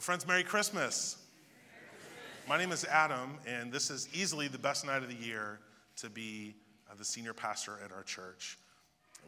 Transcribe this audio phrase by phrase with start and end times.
[0.00, 1.18] Well, friends, Merry Christmas.
[2.48, 5.58] My name is Adam, and this is easily the best night of the year
[5.96, 6.54] to be
[6.90, 8.56] uh, the senior pastor at our church.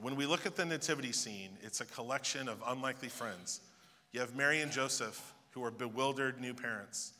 [0.00, 3.60] When we look at the nativity scene, it's a collection of unlikely friends.
[4.12, 7.12] You have Mary and Joseph, who are bewildered new parents.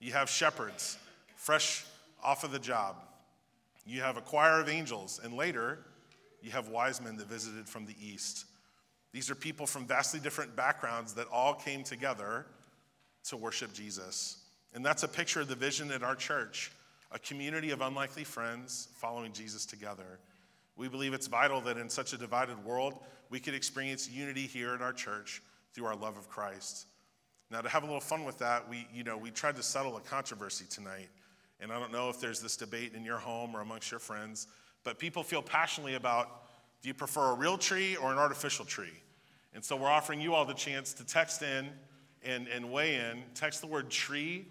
[0.00, 0.96] You have shepherds,
[1.34, 1.84] fresh
[2.24, 2.96] off of the job.
[3.84, 5.80] You have a choir of angels, and later,
[6.40, 8.46] you have wise men that visited from the east.
[9.12, 12.46] These are people from vastly different backgrounds that all came together
[13.28, 14.38] to worship Jesus.
[14.74, 16.70] And that's a picture of the vision at our church
[17.12, 20.18] a community of unlikely friends following Jesus together.
[20.76, 22.98] We believe it's vital that in such a divided world,
[23.30, 25.40] we could experience unity here at our church
[25.72, 26.86] through our love of Christ.
[27.50, 29.96] Now, to have a little fun with that, we, you know, we tried to settle
[29.96, 31.08] a controversy tonight.
[31.60, 34.48] And I don't know if there's this debate in your home or amongst your friends,
[34.84, 36.42] but people feel passionately about
[36.82, 38.92] do you prefer a real tree or an artificial tree?
[39.54, 41.70] And so we're offering you all the chance to text in
[42.26, 43.22] and, and weigh in.
[43.34, 44.46] Text the word tree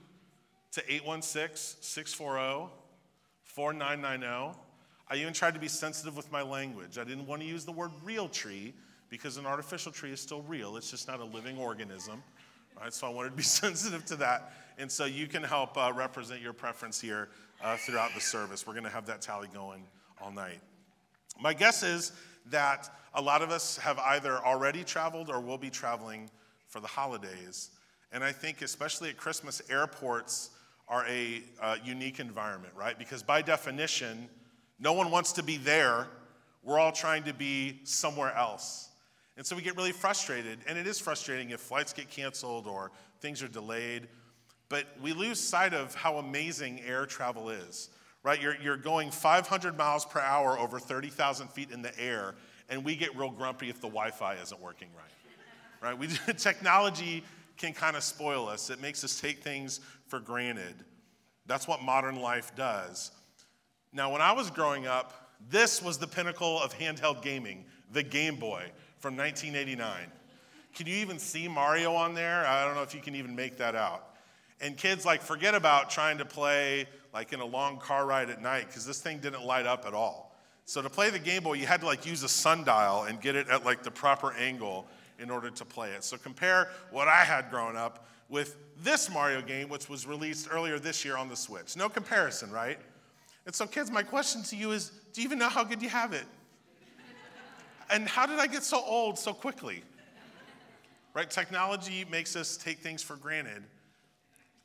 [0.72, 2.72] to 816 640
[3.44, 4.58] 4990.
[5.08, 6.98] I even tried to be sensitive with my language.
[6.98, 8.74] I didn't want to use the word real tree
[9.10, 12.24] because an artificial tree is still real, it's just not a living organism.
[12.80, 12.94] Right?
[12.94, 14.54] So I wanted to be sensitive to that.
[14.78, 17.30] And so you can help uh, represent your preference here
[17.64, 18.68] uh, throughout the service.
[18.68, 19.84] We're going to have that tally going
[20.22, 20.60] all night.
[21.40, 22.12] My guess is
[22.48, 26.30] that a lot of us have either already traveled or will be traveling
[26.76, 27.70] for the holidays.
[28.12, 30.50] And I think, especially at Christmas, airports
[30.90, 33.00] are a uh, unique environment, right?
[33.00, 34.28] Because by definition,
[34.78, 36.08] no one wants to be there.
[36.64, 38.90] We're all trying to be somewhere else.
[39.38, 40.60] And so we get really frustrated.
[40.68, 44.10] And it is frustrating if flights get canceled or things are delayed.
[44.68, 47.90] But we lose sight of how amazing air travel is,
[48.22, 48.42] right?
[48.42, 52.36] You're, you're going 500 miles per hour over 30,000 feet in the air,
[52.68, 55.06] and we get real grumpy if the Wi Fi isn't working right
[55.82, 55.98] right?
[55.98, 57.24] We, technology
[57.58, 60.76] can kind of spoil us, it makes us take things for granted.
[61.46, 63.12] That's what modern life does.
[63.94, 68.36] Now, when I was growing up, this was the pinnacle of handheld gaming, the Game
[68.36, 70.12] Boy from 1989.
[70.74, 72.46] Can you even see Mario on there?
[72.46, 74.16] I don't know if you can even make that out.
[74.60, 78.42] And kids like forget about trying to play like in a long car ride at
[78.42, 80.36] night because this thing didn't light up at all.
[80.66, 83.36] So to play the Game Boy, you had to like use a sundial and get
[83.36, 84.88] it at like the proper angle
[85.20, 86.04] in order to play it.
[86.04, 90.80] So compare what I had growing up with this Mario game, which was released earlier
[90.80, 91.78] this year on the Switch.
[91.78, 92.80] No comparison, right?
[93.46, 95.90] And so, kids, my question to you is do you even know how good you
[95.90, 96.26] have it?
[97.92, 99.84] And how did I get so old so quickly?
[101.14, 101.30] Right?
[101.30, 103.64] Technology makes us take things for granted.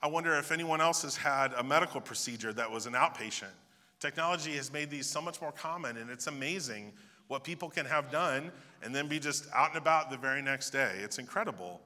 [0.02, 3.52] I wonder if anyone else has had a medical procedure that was an outpatient.
[4.00, 6.92] Technology has made these so much more common, and it's amazing
[7.30, 8.50] what people can have done
[8.82, 10.96] and then be just out and about the very next day.
[10.98, 11.80] It's incredible.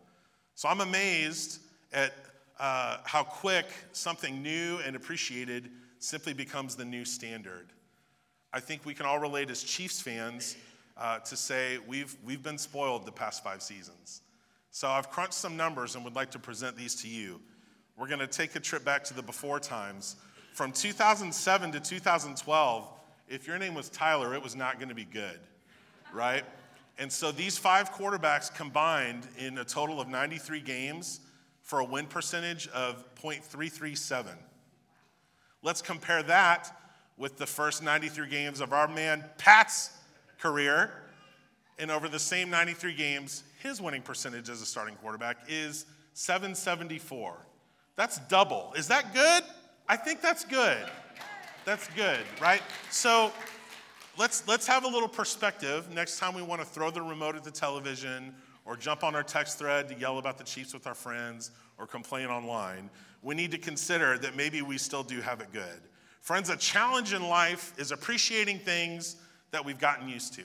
[0.54, 1.60] So I'm amazed
[1.92, 2.14] at
[2.58, 7.66] uh, how quick something new and appreciated simply becomes the new standard.
[8.54, 10.56] I think we can all relate as Chiefs fans
[10.96, 14.22] uh, to say we've, we've been spoiled the past five seasons.
[14.70, 17.38] So I've crunched some numbers and would like to present these to you.
[17.98, 20.16] We're going to take a trip back to the before times.
[20.54, 22.93] From 2007 to 2012,
[23.28, 25.38] if your name was Tyler, it was not going to be good,
[26.12, 26.44] right?
[26.98, 31.20] And so these five quarterbacks combined in a total of 93 games
[31.62, 34.26] for a win percentage of .337.
[35.62, 36.78] Let's compare that
[37.16, 39.90] with the first 93 games of our man Pat's
[40.38, 40.92] career.
[41.78, 47.34] And over the same 93 games, his winning percentage as a starting quarterback is 774.
[47.96, 48.72] That's double.
[48.76, 49.42] Is that good?
[49.88, 50.86] I think that's good.
[51.64, 52.60] That's good, right?
[52.90, 53.32] So
[54.18, 57.44] let's, let's have a little perspective next time we want to throw the remote at
[57.44, 58.34] the television
[58.66, 61.86] or jump on our text thread to yell about the Chiefs with our friends or
[61.86, 62.90] complain online.
[63.22, 65.80] We need to consider that maybe we still do have it good.
[66.20, 69.16] Friends, a challenge in life is appreciating things
[69.50, 70.42] that we've gotten used to.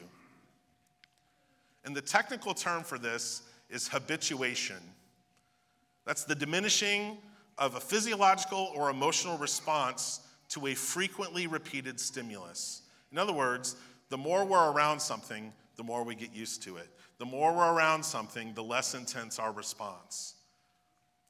[1.84, 4.82] And the technical term for this is habituation.
[6.06, 7.18] That's the diminishing
[7.58, 12.82] of a physiological or emotional response to a frequently repeated stimulus.
[13.12, 13.76] In other words,
[14.10, 16.90] the more we're around something, the more we get used to it.
[17.20, 20.36] The more we're around something, the less intense our response.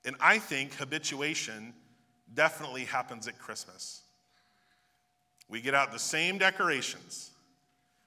[0.06, 1.74] And I think habituation
[2.34, 4.02] definitely happens at Christmas.
[5.50, 7.32] We get out the same decorations,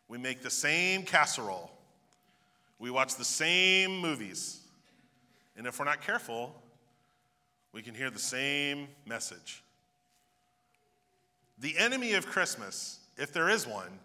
[0.09, 1.71] we make the same casserole,
[2.79, 4.61] we watch the same movies.
[5.57, 6.55] And if we're not careful,
[7.73, 9.62] we can hear the same message.
[11.63, 13.99] The enemy of Christmas if there is one,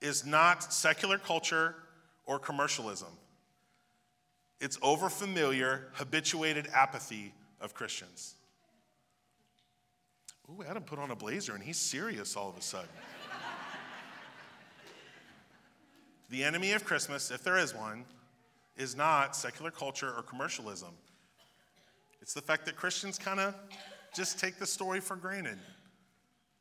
[0.00, 1.74] is not secular culture
[2.26, 3.08] or commercialism.
[4.60, 8.34] It's overfamiliar, habituated apathy of Christians.
[10.50, 12.88] Ooh, Adam put on a blazer and he's serious all of a sudden.
[16.30, 18.04] the enemy of Christmas, if there is one,
[18.76, 20.90] is not secular culture or commercialism.
[22.20, 23.54] It's the fact that Christians kind of
[24.14, 25.58] just take the story for granted.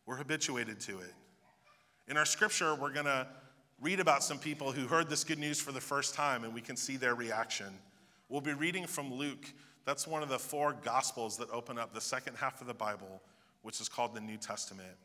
[0.08, 1.14] We're habituated to it.
[2.08, 3.28] In our scripture, we're going to
[3.82, 6.62] read about some people who heard this good news for the first time and we
[6.62, 7.68] can see their reaction.
[8.30, 9.46] We'll be reading from Luke.
[9.84, 13.22] That's one of the four gospels that open up the second half of the Bible,
[13.64, 14.96] which is called the New Testament.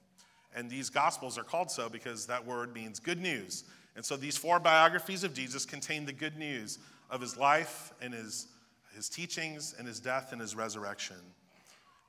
[0.55, 3.65] And these gospels are called so because that word means good news.
[3.97, 6.79] And so these four biographies of Jesus contain the good news
[7.11, 8.47] of his life and his,
[8.95, 11.17] his teachings and his death and his resurrection.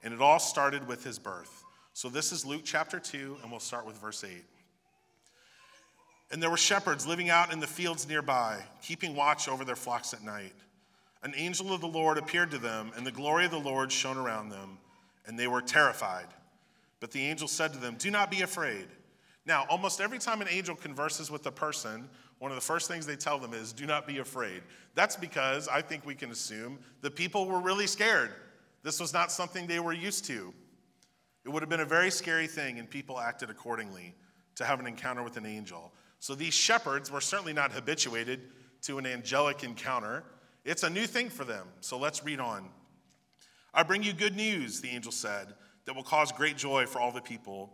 [0.03, 1.62] And it all started with his birth.
[1.93, 4.43] So this is Luke chapter 2, and we'll start with verse 8.
[6.31, 10.11] And there were shepherds living out in the fields nearby, keeping watch over their flocks
[10.11, 10.55] at night.
[11.21, 14.17] An angel of the Lord appeared to them, and the glory of the Lord shone
[14.17, 14.79] around them,
[15.27, 16.25] and they were terrified.
[16.99, 18.87] But the angel said to them, Do not be afraid.
[19.45, 22.09] Now, almost every time an angel converses with a person,
[22.39, 24.63] one of the first things they tell them is, Do not be afraid.
[24.95, 28.31] That's because I think we can assume the people were really scared.
[28.81, 30.53] This was not something they were used to.
[31.45, 34.15] It would have been a very scary thing, and people acted accordingly
[34.55, 35.91] to have an encounter with an angel.
[36.19, 38.41] So these shepherds were certainly not habituated
[38.83, 40.23] to an angelic encounter.
[40.63, 41.67] It's a new thing for them.
[41.81, 42.69] So let's read on.
[43.73, 45.53] I bring you good news, the angel said,
[45.85, 47.71] that will cause great joy for all the people.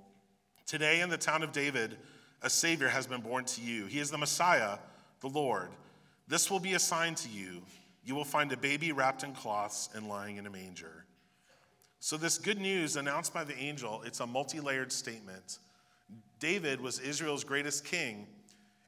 [0.66, 1.98] Today in the town of David,
[2.42, 3.86] a Savior has been born to you.
[3.86, 4.78] He is the Messiah,
[5.20, 5.70] the Lord.
[6.28, 7.62] This will be a sign to you.
[8.06, 11.06] You will find a baby wrapped in cloths and lying in a manger.
[12.02, 15.60] So, this good news announced by the angel, it's a multi layered statement.
[16.40, 18.26] David was Israel's greatest king,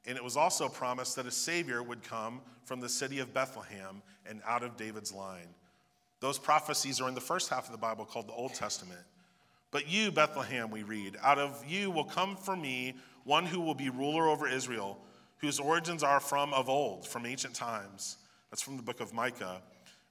[0.07, 4.01] and it was also promised that a Savior would come from the city of Bethlehem
[4.25, 5.47] and out of David's line.
[6.21, 9.01] Those prophecies are in the first half of the Bible called the Old Testament.
[9.71, 13.73] But you, Bethlehem, we read, out of you will come for me one who will
[13.73, 14.97] be ruler over Israel,
[15.39, 18.17] whose origins are from of old, from ancient times.
[18.49, 19.61] That's from the book of Micah.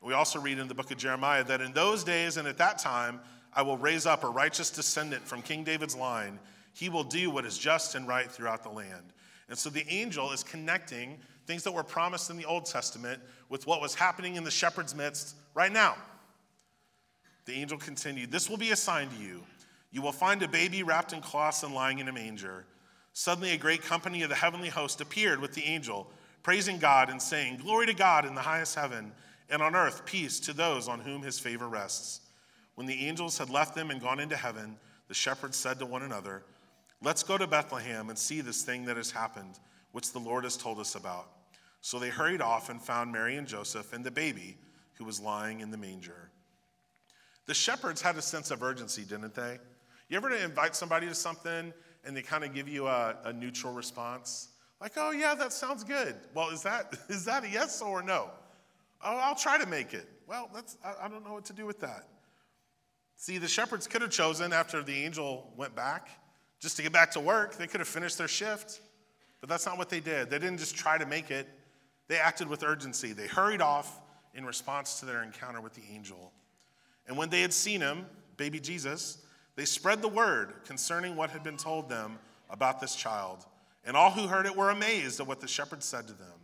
[0.00, 2.78] We also read in the book of Jeremiah that in those days and at that
[2.78, 3.20] time,
[3.52, 6.38] I will raise up a righteous descendant from King David's line.
[6.72, 9.12] He will do what is just and right throughout the land.
[9.48, 13.66] And so the angel is connecting things that were promised in the Old Testament with
[13.66, 15.96] what was happening in the shepherd's midst right now.
[17.46, 19.42] The angel continued, This will be a sign to you.
[19.90, 22.64] You will find a baby wrapped in cloths and lying in a manger.
[23.12, 26.08] Suddenly, a great company of the heavenly host appeared with the angel,
[26.44, 29.10] praising God and saying, Glory to God in the highest heaven,
[29.50, 32.20] and on earth peace to those on whom his favor rests.
[32.74, 34.76] When the angels had left them and gone into heaven,
[35.08, 36.44] the shepherds said to one another,
[37.02, 39.58] Let's go to Bethlehem and see this thing that has happened,
[39.92, 41.28] which the Lord has told us about.
[41.80, 44.58] So they hurried off and found Mary and Joseph and the baby
[44.94, 46.30] who was lying in the manger.
[47.46, 49.58] The shepherds had a sense of urgency, didn't they?
[50.08, 51.72] You ever invite somebody to something
[52.04, 54.48] and they kind of give you a, a neutral response?
[54.80, 56.16] Like, oh, yeah, that sounds good.
[56.34, 58.30] Well, is that, is that a yes or no?
[59.02, 60.08] Oh, I'll try to make it.
[60.26, 62.06] Well, that's, I, I don't know what to do with that.
[63.16, 66.08] See, the shepherds could have chosen after the angel went back
[66.58, 67.56] just to get back to work.
[67.56, 68.80] They could have finished their shift,
[69.40, 70.30] but that's not what they did.
[70.30, 71.48] They didn't just try to make it,
[72.08, 73.12] they acted with urgency.
[73.12, 74.00] They hurried off
[74.34, 76.32] in response to their encounter with the angel.
[77.06, 78.06] And when they had seen him,
[78.36, 79.18] baby Jesus,
[79.56, 83.44] they spread the word concerning what had been told them about this child.
[83.84, 86.39] And all who heard it were amazed at what the shepherds said to them.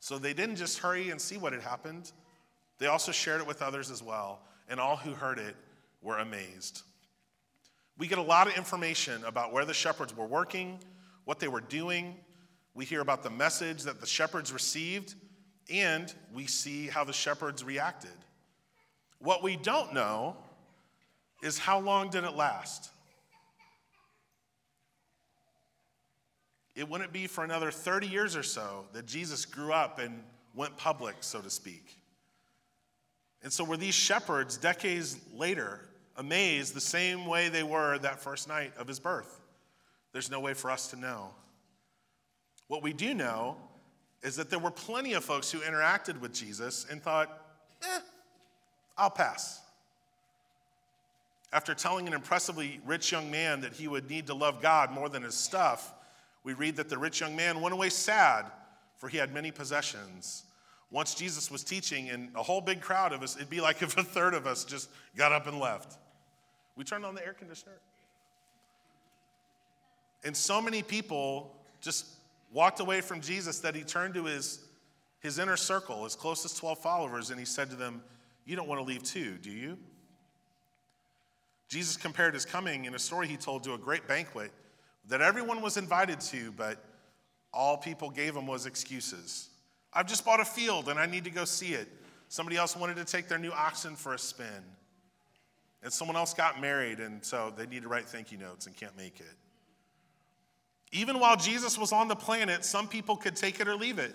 [0.00, 2.12] So they didn't just hurry and see what had happened,
[2.78, 4.40] they also shared it with others as well.
[4.68, 5.56] And all who heard it
[6.02, 6.82] were amazed.
[7.96, 10.78] We get a lot of information about where the shepherds were working,
[11.24, 12.16] what they were doing.
[12.74, 15.14] We hear about the message that the shepherds received,
[15.68, 18.12] and we see how the shepherds reacted.
[19.18, 20.36] What we don't know
[21.42, 22.90] is how long did it last?
[26.78, 30.22] It wouldn't be for another 30 years or so that Jesus grew up and
[30.54, 31.98] went public, so to speak.
[33.42, 35.80] And so, were these shepherds decades later
[36.16, 39.40] amazed the same way they were that first night of his birth?
[40.12, 41.30] There's no way for us to know.
[42.68, 43.56] What we do know
[44.22, 47.44] is that there were plenty of folks who interacted with Jesus and thought,
[47.82, 48.00] eh,
[48.96, 49.60] I'll pass.
[51.52, 55.08] After telling an impressively rich young man that he would need to love God more
[55.08, 55.94] than his stuff,
[56.44, 58.46] we read that the rich young man went away sad,
[58.96, 60.44] for he had many possessions.
[60.90, 63.96] Once Jesus was teaching, and a whole big crowd of us, it'd be like if
[63.96, 65.98] a third of us just got up and left.
[66.76, 67.80] We turned on the air conditioner.
[70.24, 72.06] And so many people just
[72.52, 74.60] walked away from Jesus that he turned to his
[75.20, 78.02] his inner circle, his closest 12 followers, and he said to them,
[78.46, 79.76] You don't want to leave too, do you?
[81.68, 84.52] Jesus compared his coming in a story he told to a great banquet
[85.06, 86.84] that everyone was invited to, but
[87.52, 89.48] all people gave him was excuses.
[89.92, 91.88] I've just bought a field and I need to go see it.
[92.28, 94.46] Somebody else wanted to take their new oxen for a spin.
[95.82, 98.76] And someone else got married, and so they need to write thank you notes and
[98.76, 99.34] can't make it.
[100.90, 104.14] Even while Jesus was on the planet, some people could take it or leave it.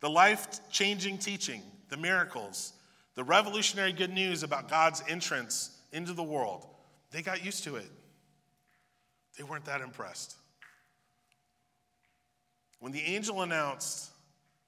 [0.00, 2.74] The life changing teaching, the miracles,
[3.14, 6.66] the revolutionary good news about God's entrance into the world,
[7.10, 7.90] they got used to it.
[9.38, 10.36] They weren't that impressed.
[12.80, 14.10] When the angel announced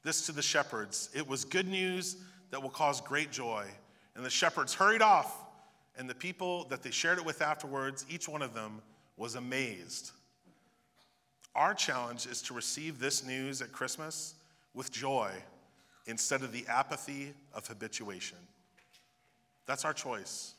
[0.03, 2.17] this to the shepherds, it was good news
[2.51, 3.67] that will cause great joy.
[4.15, 5.45] And the shepherds hurried off,
[5.99, 8.81] and the people that they shared it with afterwards, each one of them
[9.17, 10.13] was amazed.
[11.55, 14.35] Our challenge is to receive this news at Christmas
[14.73, 15.33] with joy
[16.07, 18.39] instead of the apathy of habituation.
[19.67, 20.55] That's our choice.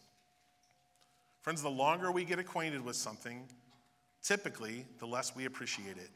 [1.41, 3.47] Friends, the longer we get acquainted with something,
[4.23, 6.09] typically, the less we appreciate it.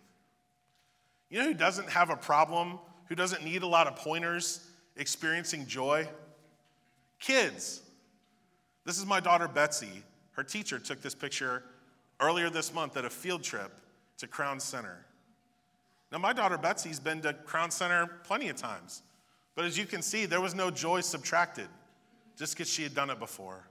[1.30, 5.66] You know who doesn't have a problem, who doesn't need a lot of pointers experiencing
[5.68, 6.08] joy?
[7.20, 7.82] Kids.
[8.86, 10.04] This is my daughter Betsy.
[10.32, 11.64] Her teacher took this picture
[12.20, 13.72] earlier this month at a field trip
[14.18, 15.06] to Crown Center.
[16.12, 19.02] Now, my daughter Betsy's been to Crown Center plenty of times,
[19.56, 21.68] but as you can see, there was no joy subtracted
[22.38, 23.68] just because she had done it before.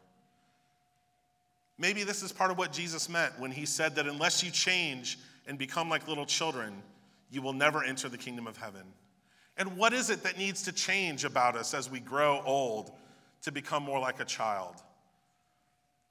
[1.78, 5.18] Maybe this is part of what Jesus meant when he said that unless you change
[5.46, 6.82] and become like little children,
[7.30, 8.82] you will never enter the kingdom of heaven.
[9.56, 12.92] And what is it that needs to change about us as we grow old
[13.42, 14.76] to become more like a child?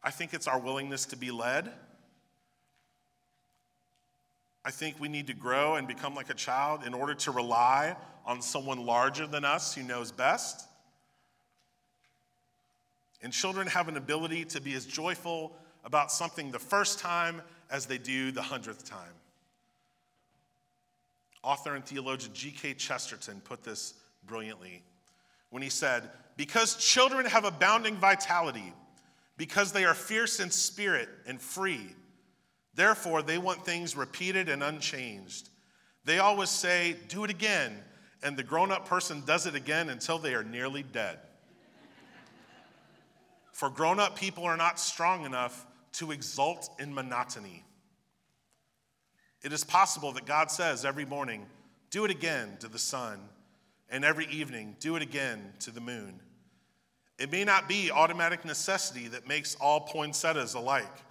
[0.04, 1.72] I think it's our willingness to be led.
[4.66, 7.96] I think we need to grow and become like a child in order to rely
[8.26, 10.68] on someone larger than us who knows best.
[13.24, 17.86] And children have an ability to be as joyful about something the first time as
[17.86, 19.14] they do the hundredth time.
[21.42, 22.76] Author and theologian G.K.
[22.76, 24.84] Chesterton put this brilliantly
[25.50, 28.74] when he said, Because children have abounding vitality,
[29.38, 31.90] because they are fierce in spirit and free,
[32.76, 35.50] therefore they want things repeated and unchanged.
[36.06, 37.78] They always say, Do it again,
[38.22, 41.20] and the grown up person does it again until they are nearly dead.
[43.54, 47.64] For grown up people are not strong enough to exult in monotony.
[49.44, 51.46] It is possible that God says every morning,
[51.92, 53.20] do it again to the sun,
[53.90, 56.20] and every evening, do it again to the moon.
[57.20, 61.04] It may not be automatic necessity that makes all poinsettias alike.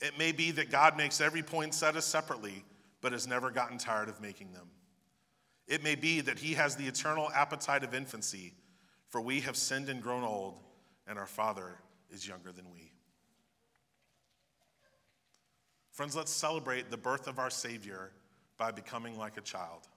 [0.00, 2.64] It may be that God makes every poinsettia separately,
[3.02, 4.70] but has never gotten tired of making them.
[5.68, 8.54] It may be that He has the eternal appetite of infancy,
[9.08, 10.60] for we have sinned and grown old,
[11.06, 11.76] and our Father
[12.10, 12.92] is younger than we.
[15.92, 18.12] Friends, let's celebrate the birth of our Savior
[18.58, 19.88] by becoming like a child.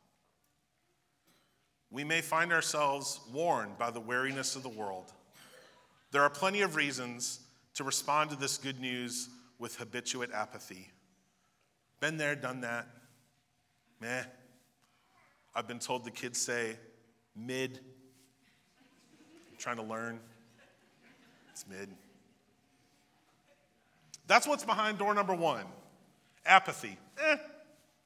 [1.92, 5.12] We may find ourselves worn by the weariness of the world.
[6.12, 7.42] There are plenty of reasons
[7.76, 10.90] to respond to this good news with habituate apathy.
[12.00, 12.88] Been there, done that.
[14.00, 14.24] Meh.
[15.54, 16.78] I've been told the kids say
[17.36, 17.80] mid.
[19.52, 20.20] I'm trying to learn.
[21.60, 21.90] It's mid.
[24.28, 25.66] That's what's behind door number one.
[26.46, 26.98] Apathy.
[27.22, 27.36] Eh,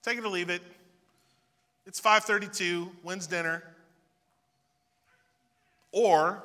[0.02, 0.64] take it or leave it.
[1.86, 2.92] It's 5:32.
[3.04, 3.64] When's dinner?
[5.92, 6.42] Or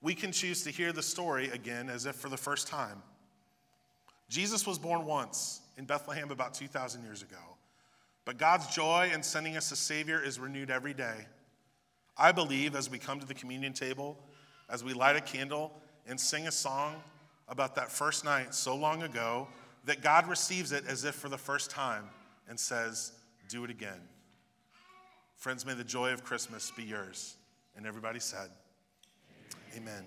[0.00, 3.04] we can choose to hear the story again as if for the first time.
[4.28, 7.56] Jesus was born once in Bethlehem about 2,000 years ago.
[8.24, 11.28] But God's joy in sending us a Savior is renewed every day.
[12.18, 14.18] I believe as we come to the communion table,
[14.68, 16.96] as we light a candle and sing a song
[17.48, 19.48] about that first night so long ago
[19.84, 22.04] that God receives it as if for the first time
[22.48, 23.12] and says,
[23.48, 24.00] Do it again.
[25.36, 27.36] Friends, may the joy of Christmas be yours.
[27.76, 28.50] And everybody said,
[29.74, 29.88] Amen.
[29.94, 30.04] Amen.